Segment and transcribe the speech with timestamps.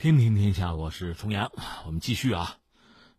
[0.00, 1.52] 天天天下，我是重阳，
[1.84, 2.56] 我们继续啊。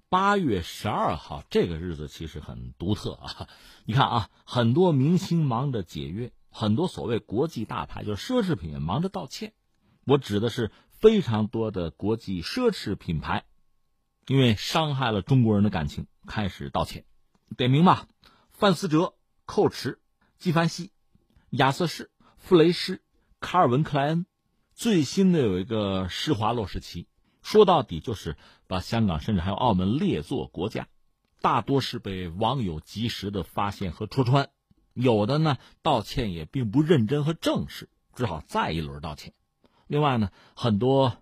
[0.09, 3.47] 八月十二号这个日子其实很独特啊。
[3.85, 9.53] 你看啊，很多明星忙着解约，很多所谓国际大牌就是奢侈品忙着道歉。
[10.05, 13.45] 我指的是非常多的国际奢侈品牌，
[14.25, 17.05] 因为伤害了中国人的感情，开始道歉。
[17.57, 18.07] 点名吧：
[18.53, 19.13] 范思哲、
[19.45, 19.99] 蔻驰、
[20.39, 20.89] 纪梵希、
[21.51, 23.03] 亚瑟士、傅雷诗、
[23.39, 24.25] 卡尔文·克莱恩。
[24.81, 27.05] 最新的有一个施华洛世奇，
[27.43, 30.87] 说到底就是把香港甚至还有澳门列作国家，
[31.39, 34.49] 大多是被网友及时的发现和戳穿，
[34.95, 39.33] 有的呢道歉也并不认真和正式，只好再一轮道歉。
[39.85, 41.15] 另外呢，很多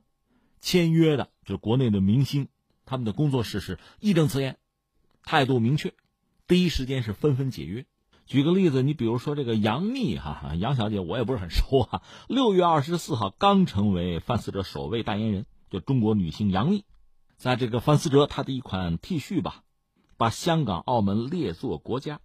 [0.61, 2.47] 签约的就国内的明星，
[2.85, 4.57] 他们的工作室是义正辞严，
[5.23, 5.94] 态度明确，
[6.47, 7.85] 第一时间是纷纷解约。
[8.29, 12.03] 举个例子，你比如说这个杨幂哈，杨小姐我也不是很熟啊。
[12.27, 16.83] 六月二十四号刚成为范思哲首位代言人，就中国女星杨幂，
[17.38, 19.63] 在这个范思哲她的一款 T 恤吧，
[20.16, 22.19] 把香港、澳门列作国家，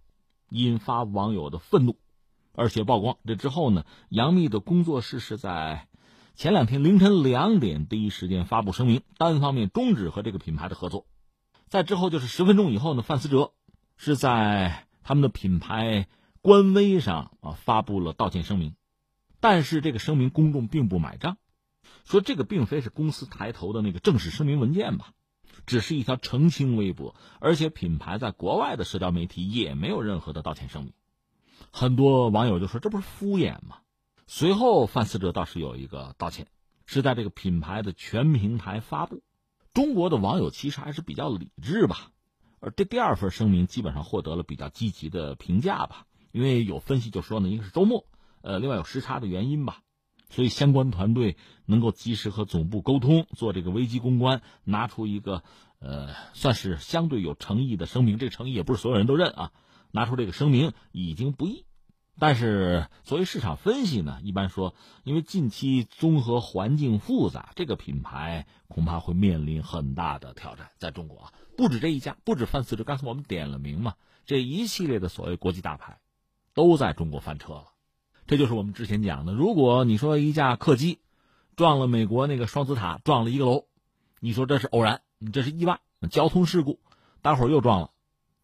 [0.51, 1.97] 引发网友的愤怒，
[2.53, 3.17] 而且曝光。
[3.25, 5.87] 这之后呢，杨幂的工作室是在
[6.35, 11.07] 前两天凌晨两点第一时间发布声明，单方面终止和这个品牌的合作。
[11.67, 13.53] 在之后就是十分钟以后呢，范思哲
[13.97, 14.85] 是在。
[15.05, 16.07] 他们的品牌
[16.41, 18.75] 官微上啊发布了道歉声明，
[19.39, 21.37] 但是这个声明公众并不买账，
[22.05, 25.13] 说这个并非是公司抬头的那个正式声明文件吧，
[25.67, 30.93] 只是一条澄清微博，而且品牌在国外的社交媒体也没有任何的道歉声明。
[31.71, 33.77] 很多网友就说这不是敷衍吗？
[34.25, 36.47] 随后范思哲倒是有一个道歉，
[36.87, 39.21] 是在这个品牌的全平台发布。
[39.71, 42.09] 中国的网友其实还是比较理智吧。
[42.65, 48.07] 而这第二份声明基本上获得了比较积极的评价吧，因为有分析就说呢，一个是周末，
[48.41, 49.83] 呃，另外有时差的原因吧，
[50.31, 55.43] 所以相关团队能够及时和总部沟通，做这个危机公关，拿出一个
[55.77, 58.17] 呃，算是相对有诚意的声明。
[58.17, 59.51] 这个诚意也不是所有人都认啊，
[59.91, 61.65] 拿出这个声明已经不易。
[62.17, 71.33] 但是作为市场分析呢，一般说，因为近期综合环境复杂，这个品牌恐怕会面临很大的挑战，在中国啊。
[71.57, 75.99] 不止这一家，不止范思哲，刚才我们点了名嘛，这一系列的所谓国际大牌，
[76.53, 77.65] 都在中国翻车了。
[78.27, 80.99] 这就是我们之前讲的，如果你说一架客机
[81.55, 83.65] 撞了美国那个双子塔，撞了一个楼，
[84.19, 86.79] 你说这是偶然，你这是意外，交通事故，
[87.21, 87.91] 待会儿又撞了，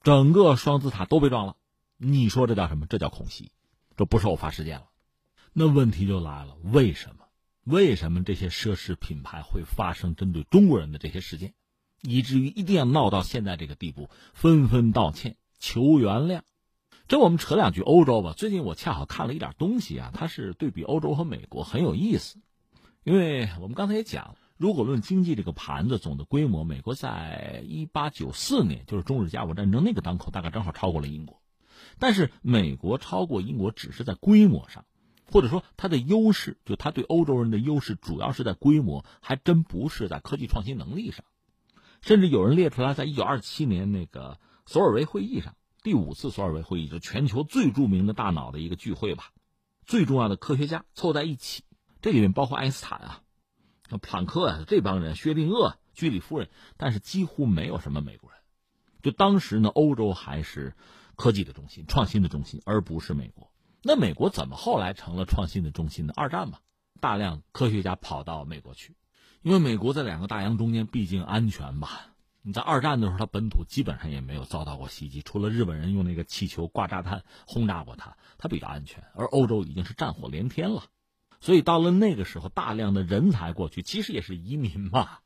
[0.04, 1.56] 整个双子塔都被撞了，
[1.98, 2.86] 你说这叫什么？
[2.86, 3.52] 这叫恐袭，
[4.02, 4.88] 这不是偶发事件了。
[5.54, 7.26] 那问题就来了，为什么？
[7.66, 11.54] 为什么这些奢侈品牌会发生针对中国人的这些事件？
[12.02, 16.42] 以至于一定要闹到现在这个地步，纷纷道歉求原谅。
[17.08, 18.34] 这我们扯两句欧洲吧。
[18.36, 22.40] 最近我恰好看了一点东西啊，它是对比欧洲和美国很有意思。
[23.04, 31.40] 因为我们刚才也讲，如果论经济这个盘子总的规模，美国在一八九四年，就是中日甲午战争那个当口，大概正好超过了英国。
[32.02, 34.86] 但是美国超过英国只是在规模上，
[35.32, 41.24] 或者说它的优势，就它对欧洲人的优势，主要是在规模，还真不是在科技创新能力上。
[42.02, 49.26] 甚至有人列出来，在一九二七年那个索尔维会议上，第五次索尔维会议，就全球最著名的大脑的一个聚会吧，
[49.86, 51.62] 最重要的科学家凑在一起，
[52.02, 53.22] 这里面包括爱因斯坦啊、
[53.88, 58.40] 像普朗克啊这帮人，薛定谔、居里夫人，但是几乎没有什么美国人。
[59.04, 60.76] 就当时呢，欧洲还是
[61.16, 63.52] 科技的中心、创新的中心，而不是美国。
[63.84, 66.14] 那美国怎么后来成了创新的中心呢？
[66.16, 66.60] 二战嘛，
[67.00, 68.96] 大量科学家跑到美国去。
[69.42, 72.08] 因为美国在两个大洋中间，毕竟安全吧。
[72.44, 79.04] 你在二战的时候，它本土基本上也没有遭到过袭击，除了日本人用那个气球挂炸弹轰炸过它，它比较安全。
[79.16, 80.84] 而欧洲已经是战火连天了，
[81.40, 85.20] 所以到了那个时候，大量的人才过去，其实也是移民嘛，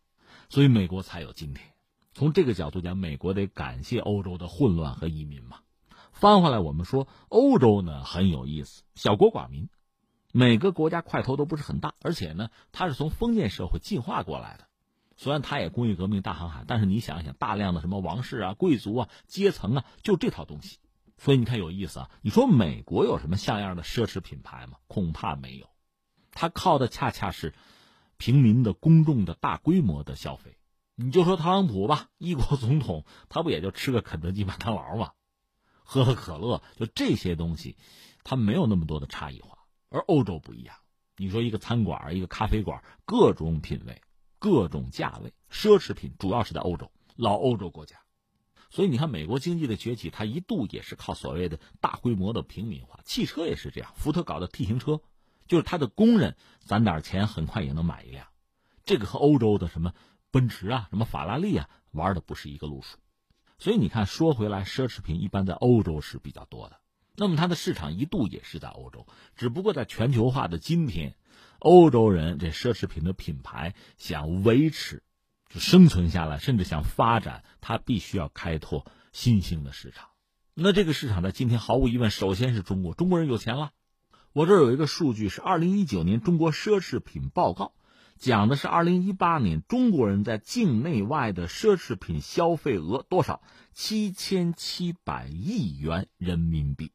[0.49, 1.65] 所以美国才有今天。
[2.13, 5.59] 从这个角度讲，美国得感谢欧洲的混乱和移民嘛。
[6.15, 9.67] 翻回来，我们说欧洲呢很有意思，小国寡民。
[10.31, 14.65] 每个国家块头都不是很大，而且呢，它是从封建社会进化过来的。
[15.17, 20.79] 虽然它也工业革命大航海，但是你想想，大量的什么王室啊、贵族啊、阶层啊，就这套东西。
[21.17, 22.09] 所以你看有意思啊。
[22.21, 24.77] 你说美国有什么像样的奢侈品牌吗？
[24.87, 25.67] 恐怕没有。
[26.31, 27.53] 它靠的恰恰是
[28.15, 30.57] 平民的公众的大规模的消费。
[30.95, 35.11] 你就说特朗普吧，一国总统，他不也就吃个肯德基、麦当劳吗？
[35.85, 37.77] 喝喝可乐，就这些东西，
[38.23, 39.59] 它没有那么多的差异化。
[39.89, 40.75] 而欧洲不一样，
[41.15, 44.01] 你说一个餐馆、一个咖啡馆，各种品味、
[44.39, 47.97] 各种价位，奢侈品主要是在欧洲老欧洲国家，
[48.69, 54.99] 所以你看美国经济的崛起，它一度也是靠所谓的大规模的平民化，汽车也是这样，福特搞的 T 型车，
[55.47, 58.27] 就是他的工人攒点钱很快也能买一辆，
[58.83, 59.93] 这个和欧洲的什么
[60.31, 62.97] 奔驰啊、什么法拉利啊玩的不是一个路数。
[63.57, 66.77] 所以你看，说回来，奢侈品一般在欧洲是比较多的。
[67.15, 71.15] 那么它的市场一度也是在欧洲，只不过在全球化的今天，
[71.59, 75.01] 欧洲人这奢侈品的品牌想维持、
[75.49, 80.09] 就生存下来，甚至想发展，它必须要开拓新兴的市场。
[80.53, 83.71] 那这个市场在今天毫无疑问，首先是中国，中国人有钱了。
[84.33, 87.73] 我这儿有一个数据是二零一九年中国奢侈品报告。
[88.17, 93.41] 讲的是二零一八年中国人在境内外的奢侈品消费额多少？
[93.73, 96.91] 七千七百亿元人民币。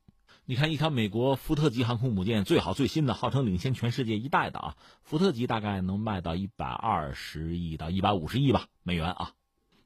[0.46, 9.32] 你看，一条美国福特级航空母舰，最好最新的，号称领先全世界一代的啊，福特级大概能卖到一百二十亿到一百五十亿吧美元啊。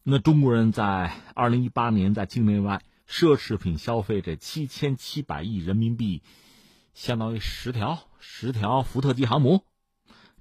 [0.04, 6.22] 那中国人在二零一八年在境内外奢侈品消费这七千七百亿人民币，
[6.94, 9.64] 相当于十条十条福特级航母。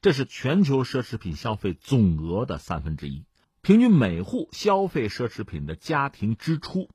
[0.04, 3.24] 这是全球奢侈品消费总额的三分之一，
[3.62, 6.90] 平均每户消费奢侈品的家庭支出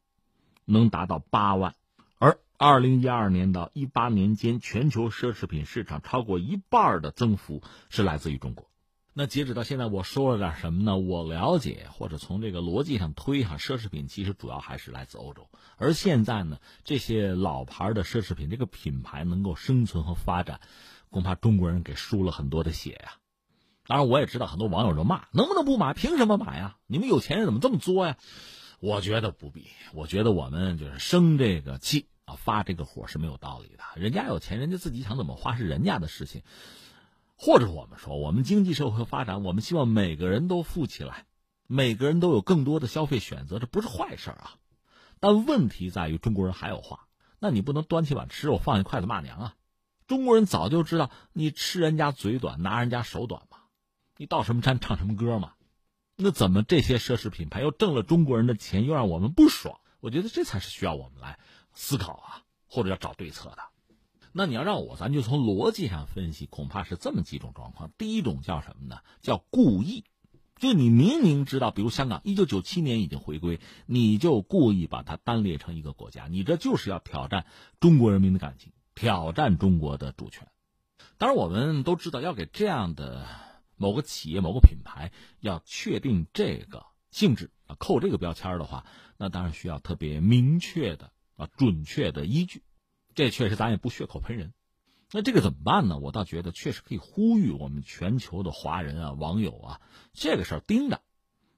[0.66, 1.74] 能达到八万，
[2.18, 8.68] 而二零一二年到一八年间，全球奢侈品市场超过一半的增幅是来自于中国。
[9.14, 10.98] 那截止到现在，我说了点什么呢？
[10.98, 20.60] 我了解或者从这个逻辑上推哈，奢侈品其实主要还是来自欧洲，而现在呢，这些老牌的奢侈品这个品牌能够生存和发展。
[21.10, 23.14] 恐怕中国人给输了很多的血呀！
[23.86, 25.94] 当然，我也知道很多网友就骂：能不能不买？
[25.94, 26.76] 凭什么买呀？
[26.86, 28.16] 你们有钱人怎么这么作呀？
[28.80, 29.68] 我觉得不必。
[29.94, 33.82] 我觉得我们就是生这个气啊，发这个火是没有道理的。
[33.96, 36.42] 人家有钱，人家自己想怎么花是人家的事情。
[37.36, 41.24] 或者我们说，我们经济社会发展，我们希望每个人都富起来，
[41.66, 44.54] 每个人都有更多的消费选择，这不是坏事啊。
[45.18, 47.06] 但问题在于，中国人还有话，
[47.38, 49.54] 那你不能端起碗吃肉，放一筷子骂娘啊！
[50.08, 53.58] 中国人早就知道，你吃人家嘴短，拿人家手短嘛，
[54.16, 55.52] 你到什么山唱什么歌嘛，
[56.16, 59.78] 那怎么这些奢侈品牌又挣了中国人的钱，又让我们不爽？
[60.00, 61.38] 我觉得这才是需要我们来
[61.74, 63.58] 思考啊，或者要找对策的。
[64.32, 67.90] 那你要让我，咱就从逻辑上分析，恐怕是这么几种状况。
[67.98, 69.00] 第一种叫什么呢？
[69.20, 70.04] 叫故意，
[70.56, 77.44] 就你明明知道，比如香港一九九七年已经回归，你就故意把它单列成一个国家，你这就是要挑战
[77.78, 78.72] 中国人民的感情。
[78.98, 80.48] 挑战中国的主权，
[81.18, 83.28] 当然我们都知道，要给这样的
[83.76, 88.84] 某个企业、某个品牌要确定这个性质啊，扣这个标签的话，
[89.16, 92.64] 那当然需要特别明确的啊、准确的依据。
[93.14, 94.52] 这确实咱也不血口喷人。
[95.12, 95.98] 那这个怎么办呢？
[95.98, 99.80] 我倒觉得确实可以呼吁我们全球的华人啊、网友啊，
[100.12, 101.00] 这个事儿盯着。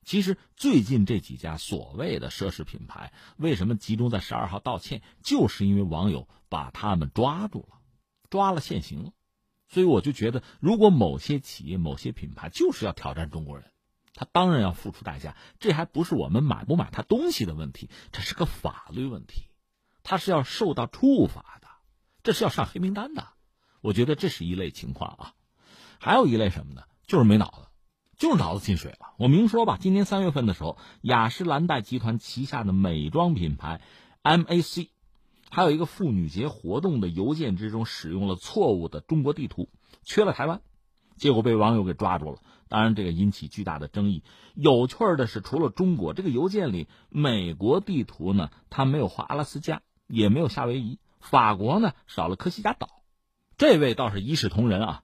[0.05, 5.03] 其实最近这几家所谓的奢侈品牌，为什么集中在十二号道歉？
[5.23, 7.79] 就是因为网友把他们抓住了，
[8.31, 9.13] 抓了现行了。
[9.69, 13.71] 所以我就觉得，如果某些企业、某些品牌就是要挑战中国人，
[14.15, 15.37] 他当然要付出代价。
[15.61, 19.45] 这还不是我们买不买他东西的问题，这是个法律问题，
[20.03, 21.69] 他是要受到处罚的，
[22.25, 23.29] 这是要上黑名单的。
[23.81, 25.35] 我觉得这是一类情况啊，
[26.01, 26.83] 还有一类什么呢？
[27.07, 27.70] 就是没脑子。
[28.21, 29.15] 就是脑子进水了。
[29.17, 33.81] 我明说吧，今年三月份的时候，雅诗兰黛集团旗下的美妆品牌
[34.23, 34.91] MAC，
[35.51, 39.71] 还有一个妇女节活动的邮件之中使用了错误的中国地图，
[40.05, 40.61] 缺了台湾，
[41.17, 42.41] 结果被网友给抓住了。
[42.69, 44.23] 当然，这个引起巨大的争议。
[44.55, 52.91] 有趣的是，除了中国，这个邮件里美国地图呢，它没有画阿拉斯加，也没有夏威夷；法国呢，少了科西嘉岛。
[53.57, 55.03] 这位倒是一视同仁啊。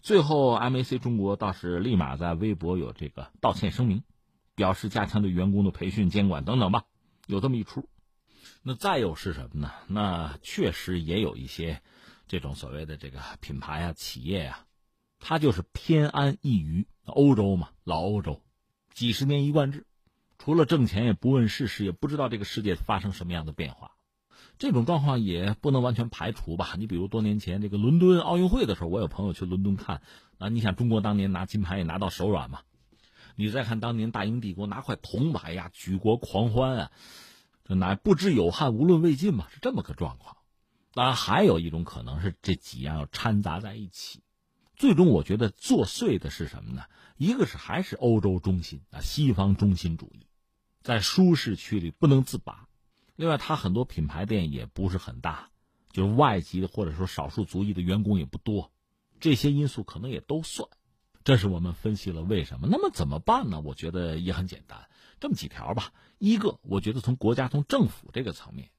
[0.00, 4.02] 最后，MAC 中国倒是立马在微博有这个道歉声明，
[4.54, 6.84] 表示加强对员工的培训、监管等等吧，
[7.26, 7.88] 有这么一出。
[8.62, 9.72] 那再有是什么呢？
[9.86, 11.82] 那确实也有一些
[12.26, 14.66] 这种所谓的这个品牌啊、企业啊，
[15.18, 16.86] 它就是偏安一隅。
[17.04, 18.42] 欧洲嘛，老欧洲，
[18.92, 19.86] 几十年一贯制，
[20.38, 23.92] 除了挣钱也不问世事，也不知道这个世界发生什么样的变化。
[24.58, 26.74] 这种状况也不能完全排除吧？
[26.76, 30.02] 你比如多年前这个伦敦奥运会的时候，我有朋友去伦敦看
[30.38, 30.48] 啊。
[30.48, 32.60] 你想中国当年拿金牌也拿到手软嘛？
[33.36, 36.90] 你再看当年大英帝国拿块铜牌呀，举国狂欢啊，
[37.64, 40.36] 这乃不知有汉，无论魏晋嘛，是这么个状况。
[40.92, 44.22] 当然，还有一种可能是这几样要掺杂在一起，
[44.74, 46.82] 最终我觉得作祟的是什么呢？
[47.16, 50.26] 一个是还是欧洲中心啊，西方中心主义，
[50.82, 52.66] 在舒适区里不能自拔。
[53.18, 55.50] 另外，它很多品牌店也不是很大，
[55.90, 58.70] 就是外籍的或者说少数族裔的员工也不多，
[59.18, 60.68] 这些因素可能也都算。
[61.24, 62.68] 这是我们分析了为什么。
[62.70, 63.60] 那么怎么办呢？
[63.60, 65.92] 我觉得也很简单，这么几条吧。
[66.18, 68.70] 一个，我觉得从国家从政府这个层面，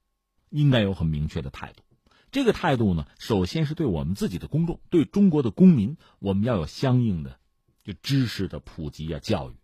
[0.48, 1.82] 应该有很明确的态度。
[2.30, 7.38] 这个态度呢，首先是对我们自己的公众，对中国的公民，我们要有相应的，
[7.84, 9.56] 就知识的普及啊，教育。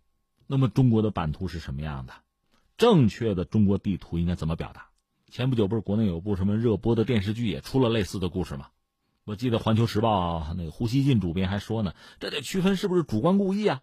[0.45, 2.13] 那么中国的版图是什么样的？
[2.77, 4.87] 正确的中国地图应该怎么表达？
[5.29, 8.67] 前不久不是国内有部什么热播的电视剧也出了类似的故事吗？
[9.25, 13.81] 我记得《环球时报》那个胡锡进主编还说呢，这得区分是不是主观故意啊？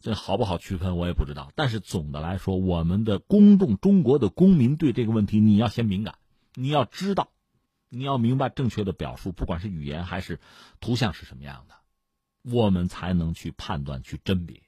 [0.00, 1.52] 这好不好区分我也不知道。
[1.54, 6.16] 但是总的来说，我们的公众、中国的公民对这个问题，你要先敏感，
[6.54, 7.30] 你要知道，
[7.88, 10.40] 你要明白正确的表述，不管是语言还是
[10.80, 11.74] 图像是什么样的，
[12.42, 14.62] 我们才能去判断、去甄别。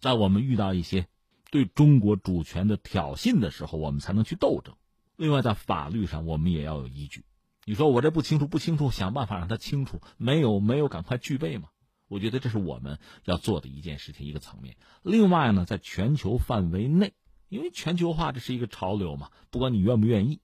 [0.00, 1.06] 在我们遇到一些
[1.50, 4.76] 对中国主权的挑衅的时候，我们才能去斗争。
[5.16, 7.24] 另外，在法律上，我们也要有依据。
[7.66, 10.00] 你说我这不清楚，不清楚，想办法让他清楚。
[10.16, 11.68] 没有，没有，赶快具备嘛！
[12.08, 14.76] 我觉得这是我们要做的一件事情，一个层面。
[15.02, 17.12] 另外呢，在全球范围内，
[17.48, 20.40] 因为全球化这是一个潮流嘛，不管你愿不愿意，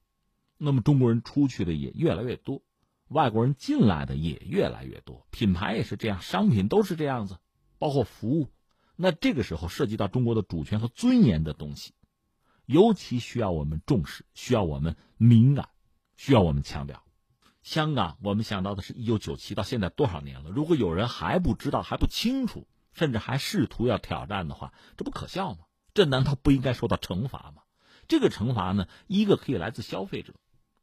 [0.59, 2.63] 那么中国人出去的也越来越多，
[3.09, 7.39] 外国人进来的也越来越多，品牌也是这样，商品都是这样子，
[7.79, 8.49] 包括服务。
[8.97, 11.93] 那这个时候涉及到中国的主权和尊严的东西，
[12.65, 15.69] 尤其需要我们重视，需要我们敏感，
[16.17, 17.03] 需要我们强调。
[17.63, 20.51] 香港，我们想到的是一九九七到现在多少年了？
[20.51, 25.67] 如果有人还不知道、还不清楚，甚至还试图要挑战的话，这不可笑吗？
[25.93, 27.63] 这难道不应该受到惩罚吗？
[28.09, 30.35] 这个惩罚呢，一个可以来自消费者，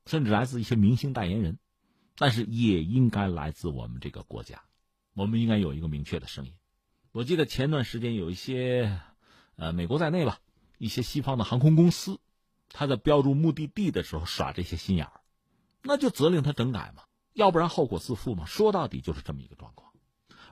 [0.05, 1.57] 甚至来自一些明星代言人，
[2.17, 4.61] 但是也应该来自我们这个国家。
[5.13, 6.53] 我们应该有一个明确的声音。
[7.13, 8.99] 我记得前段时间有一些，
[9.55, 10.39] 呃，美国在内吧，
[10.79, 12.19] 一些西方的航空公司，
[12.69, 15.21] 他在标注目的地的时候耍这些心眼儿。
[15.83, 17.03] 那就责令他整改嘛，
[17.33, 18.45] 要不然后果自负嘛。
[18.47, 19.91] 说到底就是这么一个状况。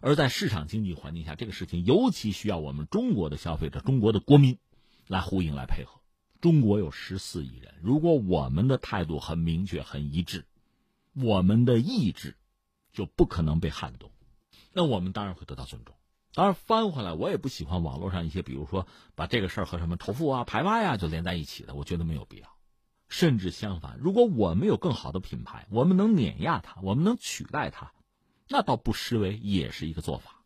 [0.02, 4.60] 而在市场经济环境下，这个事情尤其需要我们中国的消费者、中国的国民
[5.08, 6.00] 来呼应、来配合。
[6.42, 10.46] 中国有十四亿人，如果我们的态度很明确、很一致，
[11.16, 12.36] 我们的意志
[12.94, 14.12] 就不可能被撼动，
[14.74, 15.96] 那我们当然会得到尊重。
[16.34, 22.48] 当然翻回来，我也不喜欢网络上一些，比如说把这个事儿和什么仇富啊、排外啊就连在一起的，我觉得没有必要。
[23.10, 27.92] 甚至相反，如果我们有更好的品牌，我们能碾压它，我们能取代它，
[28.48, 30.41] 那倒不失为也是一个做法。